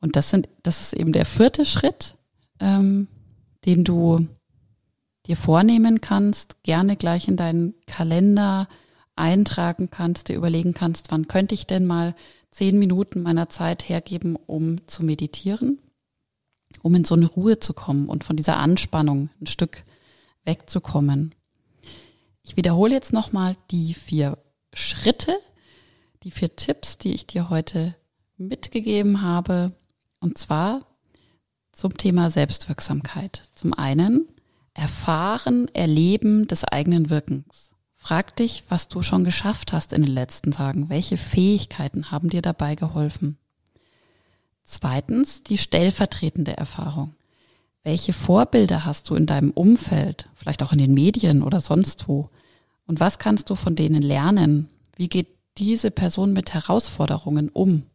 Und 0.00 0.16
das 0.16 0.30
sind, 0.30 0.48
das 0.62 0.80
ist 0.80 0.92
eben 0.92 1.12
der 1.12 1.26
vierte 1.26 1.64
Schritt, 1.64 2.16
ähm, 2.60 3.08
den 3.64 3.84
du 3.84 4.26
dir 5.26 5.36
vornehmen 5.36 6.00
kannst, 6.00 6.62
gerne 6.62 6.96
gleich 6.96 7.28
in 7.28 7.36
deinen 7.36 7.74
Kalender 7.86 8.68
eintragen 9.18 9.90
kannst, 9.90 10.28
dir 10.28 10.36
überlegen 10.36 10.74
kannst, 10.74 11.10
wann 11.10 11.28
könnte 11.28 11.54
ich 11.54 11.66
denn 11.66 11.86
mal 11.86 12.14
zehn 12.50 12.78
Minuten 12.78 13.22
meiner 13.22 13.48
Zeit 13.48 13.88
hergeben, 13.88 14.36
um 14.36 14.86
zu 14.86 15.04
meditieren, 15.04 15.78
um 16.82 16.94
in 16.94 17.04
so 17.04 17.14
eine 17.14 17.26
Ruhe 17.26 17.60
zu 17.60 17.72
kommen 17.72 18.08
und 18.08 18.24
von 18.24 18.36
dieser 18.36 18.56
Anspannung 18.56 19.30
ein 19.40 19.46
Stück 19.46 19.84
wegzukommen. 20.44 21.34
Ich 22.42 22.56
wiederhole 22.56 22.94
jetzt 22.94 23.12
nochmal 23.12 23.56
die 23.70 23.94
vier 23.94 24.38
Schritte, 24.72 25.36
die 26.22 26.30
vier 26.30 26.56
Tipps, 26.56 26.98
die 26.98 27.12
ich 27.12 27.26
dir 27.26 27.50
heute 27.50 27.94
mitgegeben 28.36 29.22
habe, 29.22 29.72
und 30.20 30.38
zwar 30.38 30.80
zum 31.72 31.96
Thema 31.96 32.30
Selbstwirksamkeit. 32.30 33.48
Zum 33.54 33.72
einen 33.74 34.26
Erfahren, 34.74 35.68
Erleben 35.74 36.46
des 36.48 36.64
eigenen 36.64 37.10
Wirkens. 37.10 37.67
Frag 38.08 38.36
dich, 38.36 38.64
was 38.70 38.88
du 38.88 39.02
schon 39.02 39.22
geschafft 39.22 39.74
hast 39.74 39.92
in 39.92 40.00
den 40.00 40.10
letzten 40.10 40.50
Tagen. 40.50 40.88
Welche 40.88 41.18
Fähigkeiten 41.18 42.10
haben 42.10 42.30
dir 42.30 42.40
dabei 42.40 42.74
geholfen? 42.74 43.36
Zweitens, 44.64 45.42
die 45.42 45.58
stellvertretende 45.58 46.56
Erfahrung. 46.56 47.14
Welche 47.82 48.14
Vorbilder 48.14 48.86
hast 48.86 49.10
du 49.10 49.14
in 49.14 49.26
deinem 49.26 49.50
Umfeld, 49.50 50.30
vielleicht 50.34 50.62
auch 50.62 50.72
in 50.72 50.78
den 50.78 50.94
Medien 50.94 51.42
oder 51.42 51.60
sonst 51.60 52.08
wo? 52.08 52.30
Und 52.86 52.98
was 52.98 53.18
kannst 53.18 53.50
du 53.50 53.56
von 53.56 53.76
denen 53.76 54.00
lernen? 54.00 54.70
Wie 54.96 55.08
geht 55.08 55.28
diese 55.58 55.90
Person 55.90 56.32
mit 56.32 56.54
Herausforderungen 56.54 57.50
um? 57.50 57.90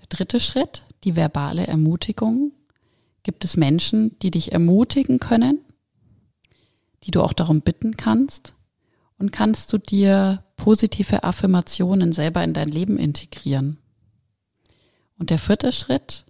Der 0.00 0.06
dritte 0.10 0.38
Schritt, 0.38 0.82
die 1.02 1.16
verbale 1.16 1.66
Ermutigung. 1.66 2.52
Gibt 3.22 3.42
es 3.46 3.56
Menschen, 3.56 4.18
die 4.18 4.30
dich 4.30 4.52
ermutigen 4.52 5.18
können, 5.18 5.60
die 7.04 7.10
du 7.10 7.22
auch 7.22 7.32
darum 7.32 7.62
bitten 7.62 7.96
kannst? 7.96 8.52
Und 9.18 9.32
kannst 9.32 9.72
du 9.72 9.78
dir 9.78 10.44
positive 10.56 11.24
Affirmationen 11.24 12.12
selber 12.12 12.44
in 12.44 12.52
dein 12.54 12.68
Leben 12.68 12.98
integrieren? 12.98 13.78
Und 15.18 15.30
der 15.30 15.38
vierte 15.38 15.72
Schritt, 15.72 16.26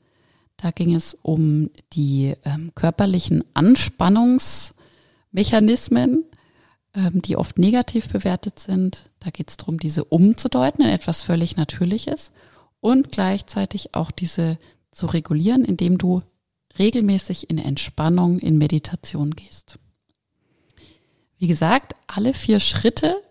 da 0.56 0.70
ging 0.70 0.94
es 0.94 1.18
um 1.22 1.70
die 1.92 2.34
ähm, 2.44 2.70
körperlichen 2.74 3.44
Anspannungsmechanismen, 3.54 6.24
ähm, 6.94 7.22
die 7.22 7.36
oft 7.36 7.58
negativ 7.58 8.08
bewertet 8.08 8.60
sind. 8.60 9.10
Da 9.20 9.30
geht 9.30 9.50
es 9.50 9.56
darum, 9.56 9.78
diese 9.78 10.04
umzudeuten 10.04 10.84
in 10.84 10.90
etwas 10.90 11.22
völlig 11.22 11.56
Natürliches 11.56 12.30
und 12.80 13.10
gleichzeitig 13.10 13.94
auch 13.94 14.10
diese 14.10 14.58
zu 14.92 15.06
regulieren, 15.06 15.64
indem 15.64 15.96
du 15.98 16.20
regelmäßig 16.78 17.50
in 17.50 17.58
Entspannung, 17.58 18.38
in 18.38 18.58
Meditation 18.58 19.32
gehst. 19.32 19.80
Wie 21.38 21.46
gesagt, 21.46 21.94
alle 22.06 22.34
vier 22.34 22.60
Schritte 22.60 23.22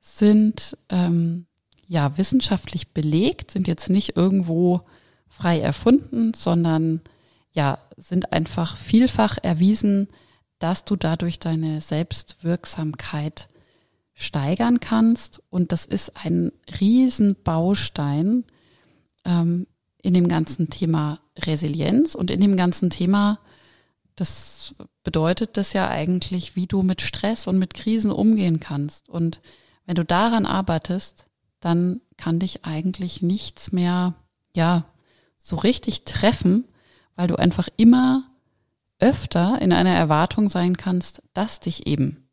sind 0.00 0.76
ähm, 0.88 1.46
ja 1.86 2.16
wissenschaftlich 2.16 2.92
belegt, 2.92 3.50
sind 3.50 3.66
jetzt 3.66 3.90
nicht 3.90 4.16
irgendwo 4.16 4.82
frei 5.28 5.60
erfunden, 5.60 6.34
sondern 6.34 7.00
ja 7.52 7.78
sind 7.96 8.32
einfach 8.32 8.76
vielfach 8.76 9.38
erwiesen, 9.42 10.08
dass 10.58 10.84
du 10.84 10.96
dadurch 10.96 11.38
deine 11.38 11.80
Selbstwirksamkeit 11.80 13.48
steigern 14.14 14.80
kannst. 14.80 15.42
Und 15.50 15.72
das 15.72 15.84
ist 15.84 16.16
ein 16.16 16.52
Riesenbaustein 16.80 18.44
ähm, 19.24 19.66
in 20.02 20.14
dem 20.14 20.28
ganzen 20.28 20.70
Thema 20.70 21.20
Resilienz 21.38 22.14
und 22.14 22.30
in 22.30 22.40
dem 22.40 22.56
ganzen 22.56 22.90
Thema, 22.90 23.38
das 24.20 24.74
bedeutet 25.04 25.56
das 25.56 25.72
ja 25.72 25.88
eigentlich, 25.88 26.56
wie 26.56 26.66
du 26.66 26.82
mit 26.82 27.02
Stress 27.02 27.46
und 27.46 27.58
mit 27.58 27.74
Krisen 27.74 28.10
umgehen 28.10 28.60
kannst. 28.60 29.08
Und 29.08 29.40
wenn 29.86 29.94
du 29.94 30.04
daran 30.04 30.44
arbeitest, 30.44 31.26
dann 31.60 32.00
kann 32.16 32.38
dich 32.40 32.64
eigentlich 32.64 33.22
nichts 33.22 33.72
mehr, 33.72 34.14
ja, 34.54 34.84
so 35.38 35.56
richtig 35.56 36.04
treffen, 36.04 36.64
weil 37.16 37.28
du 37.28 37.36
einfach 37.36 37.68
immer 37.76 38.24
öfter 38.98 39.60
in 39.62 39.72
einer 39.72 39.94
Erwartung 39.94 40.48
sein 40.48 40.76
kannst, 40.76 41.22
dass 41.32 41.60
dich 41.60 41.86
eben 41.86 42.28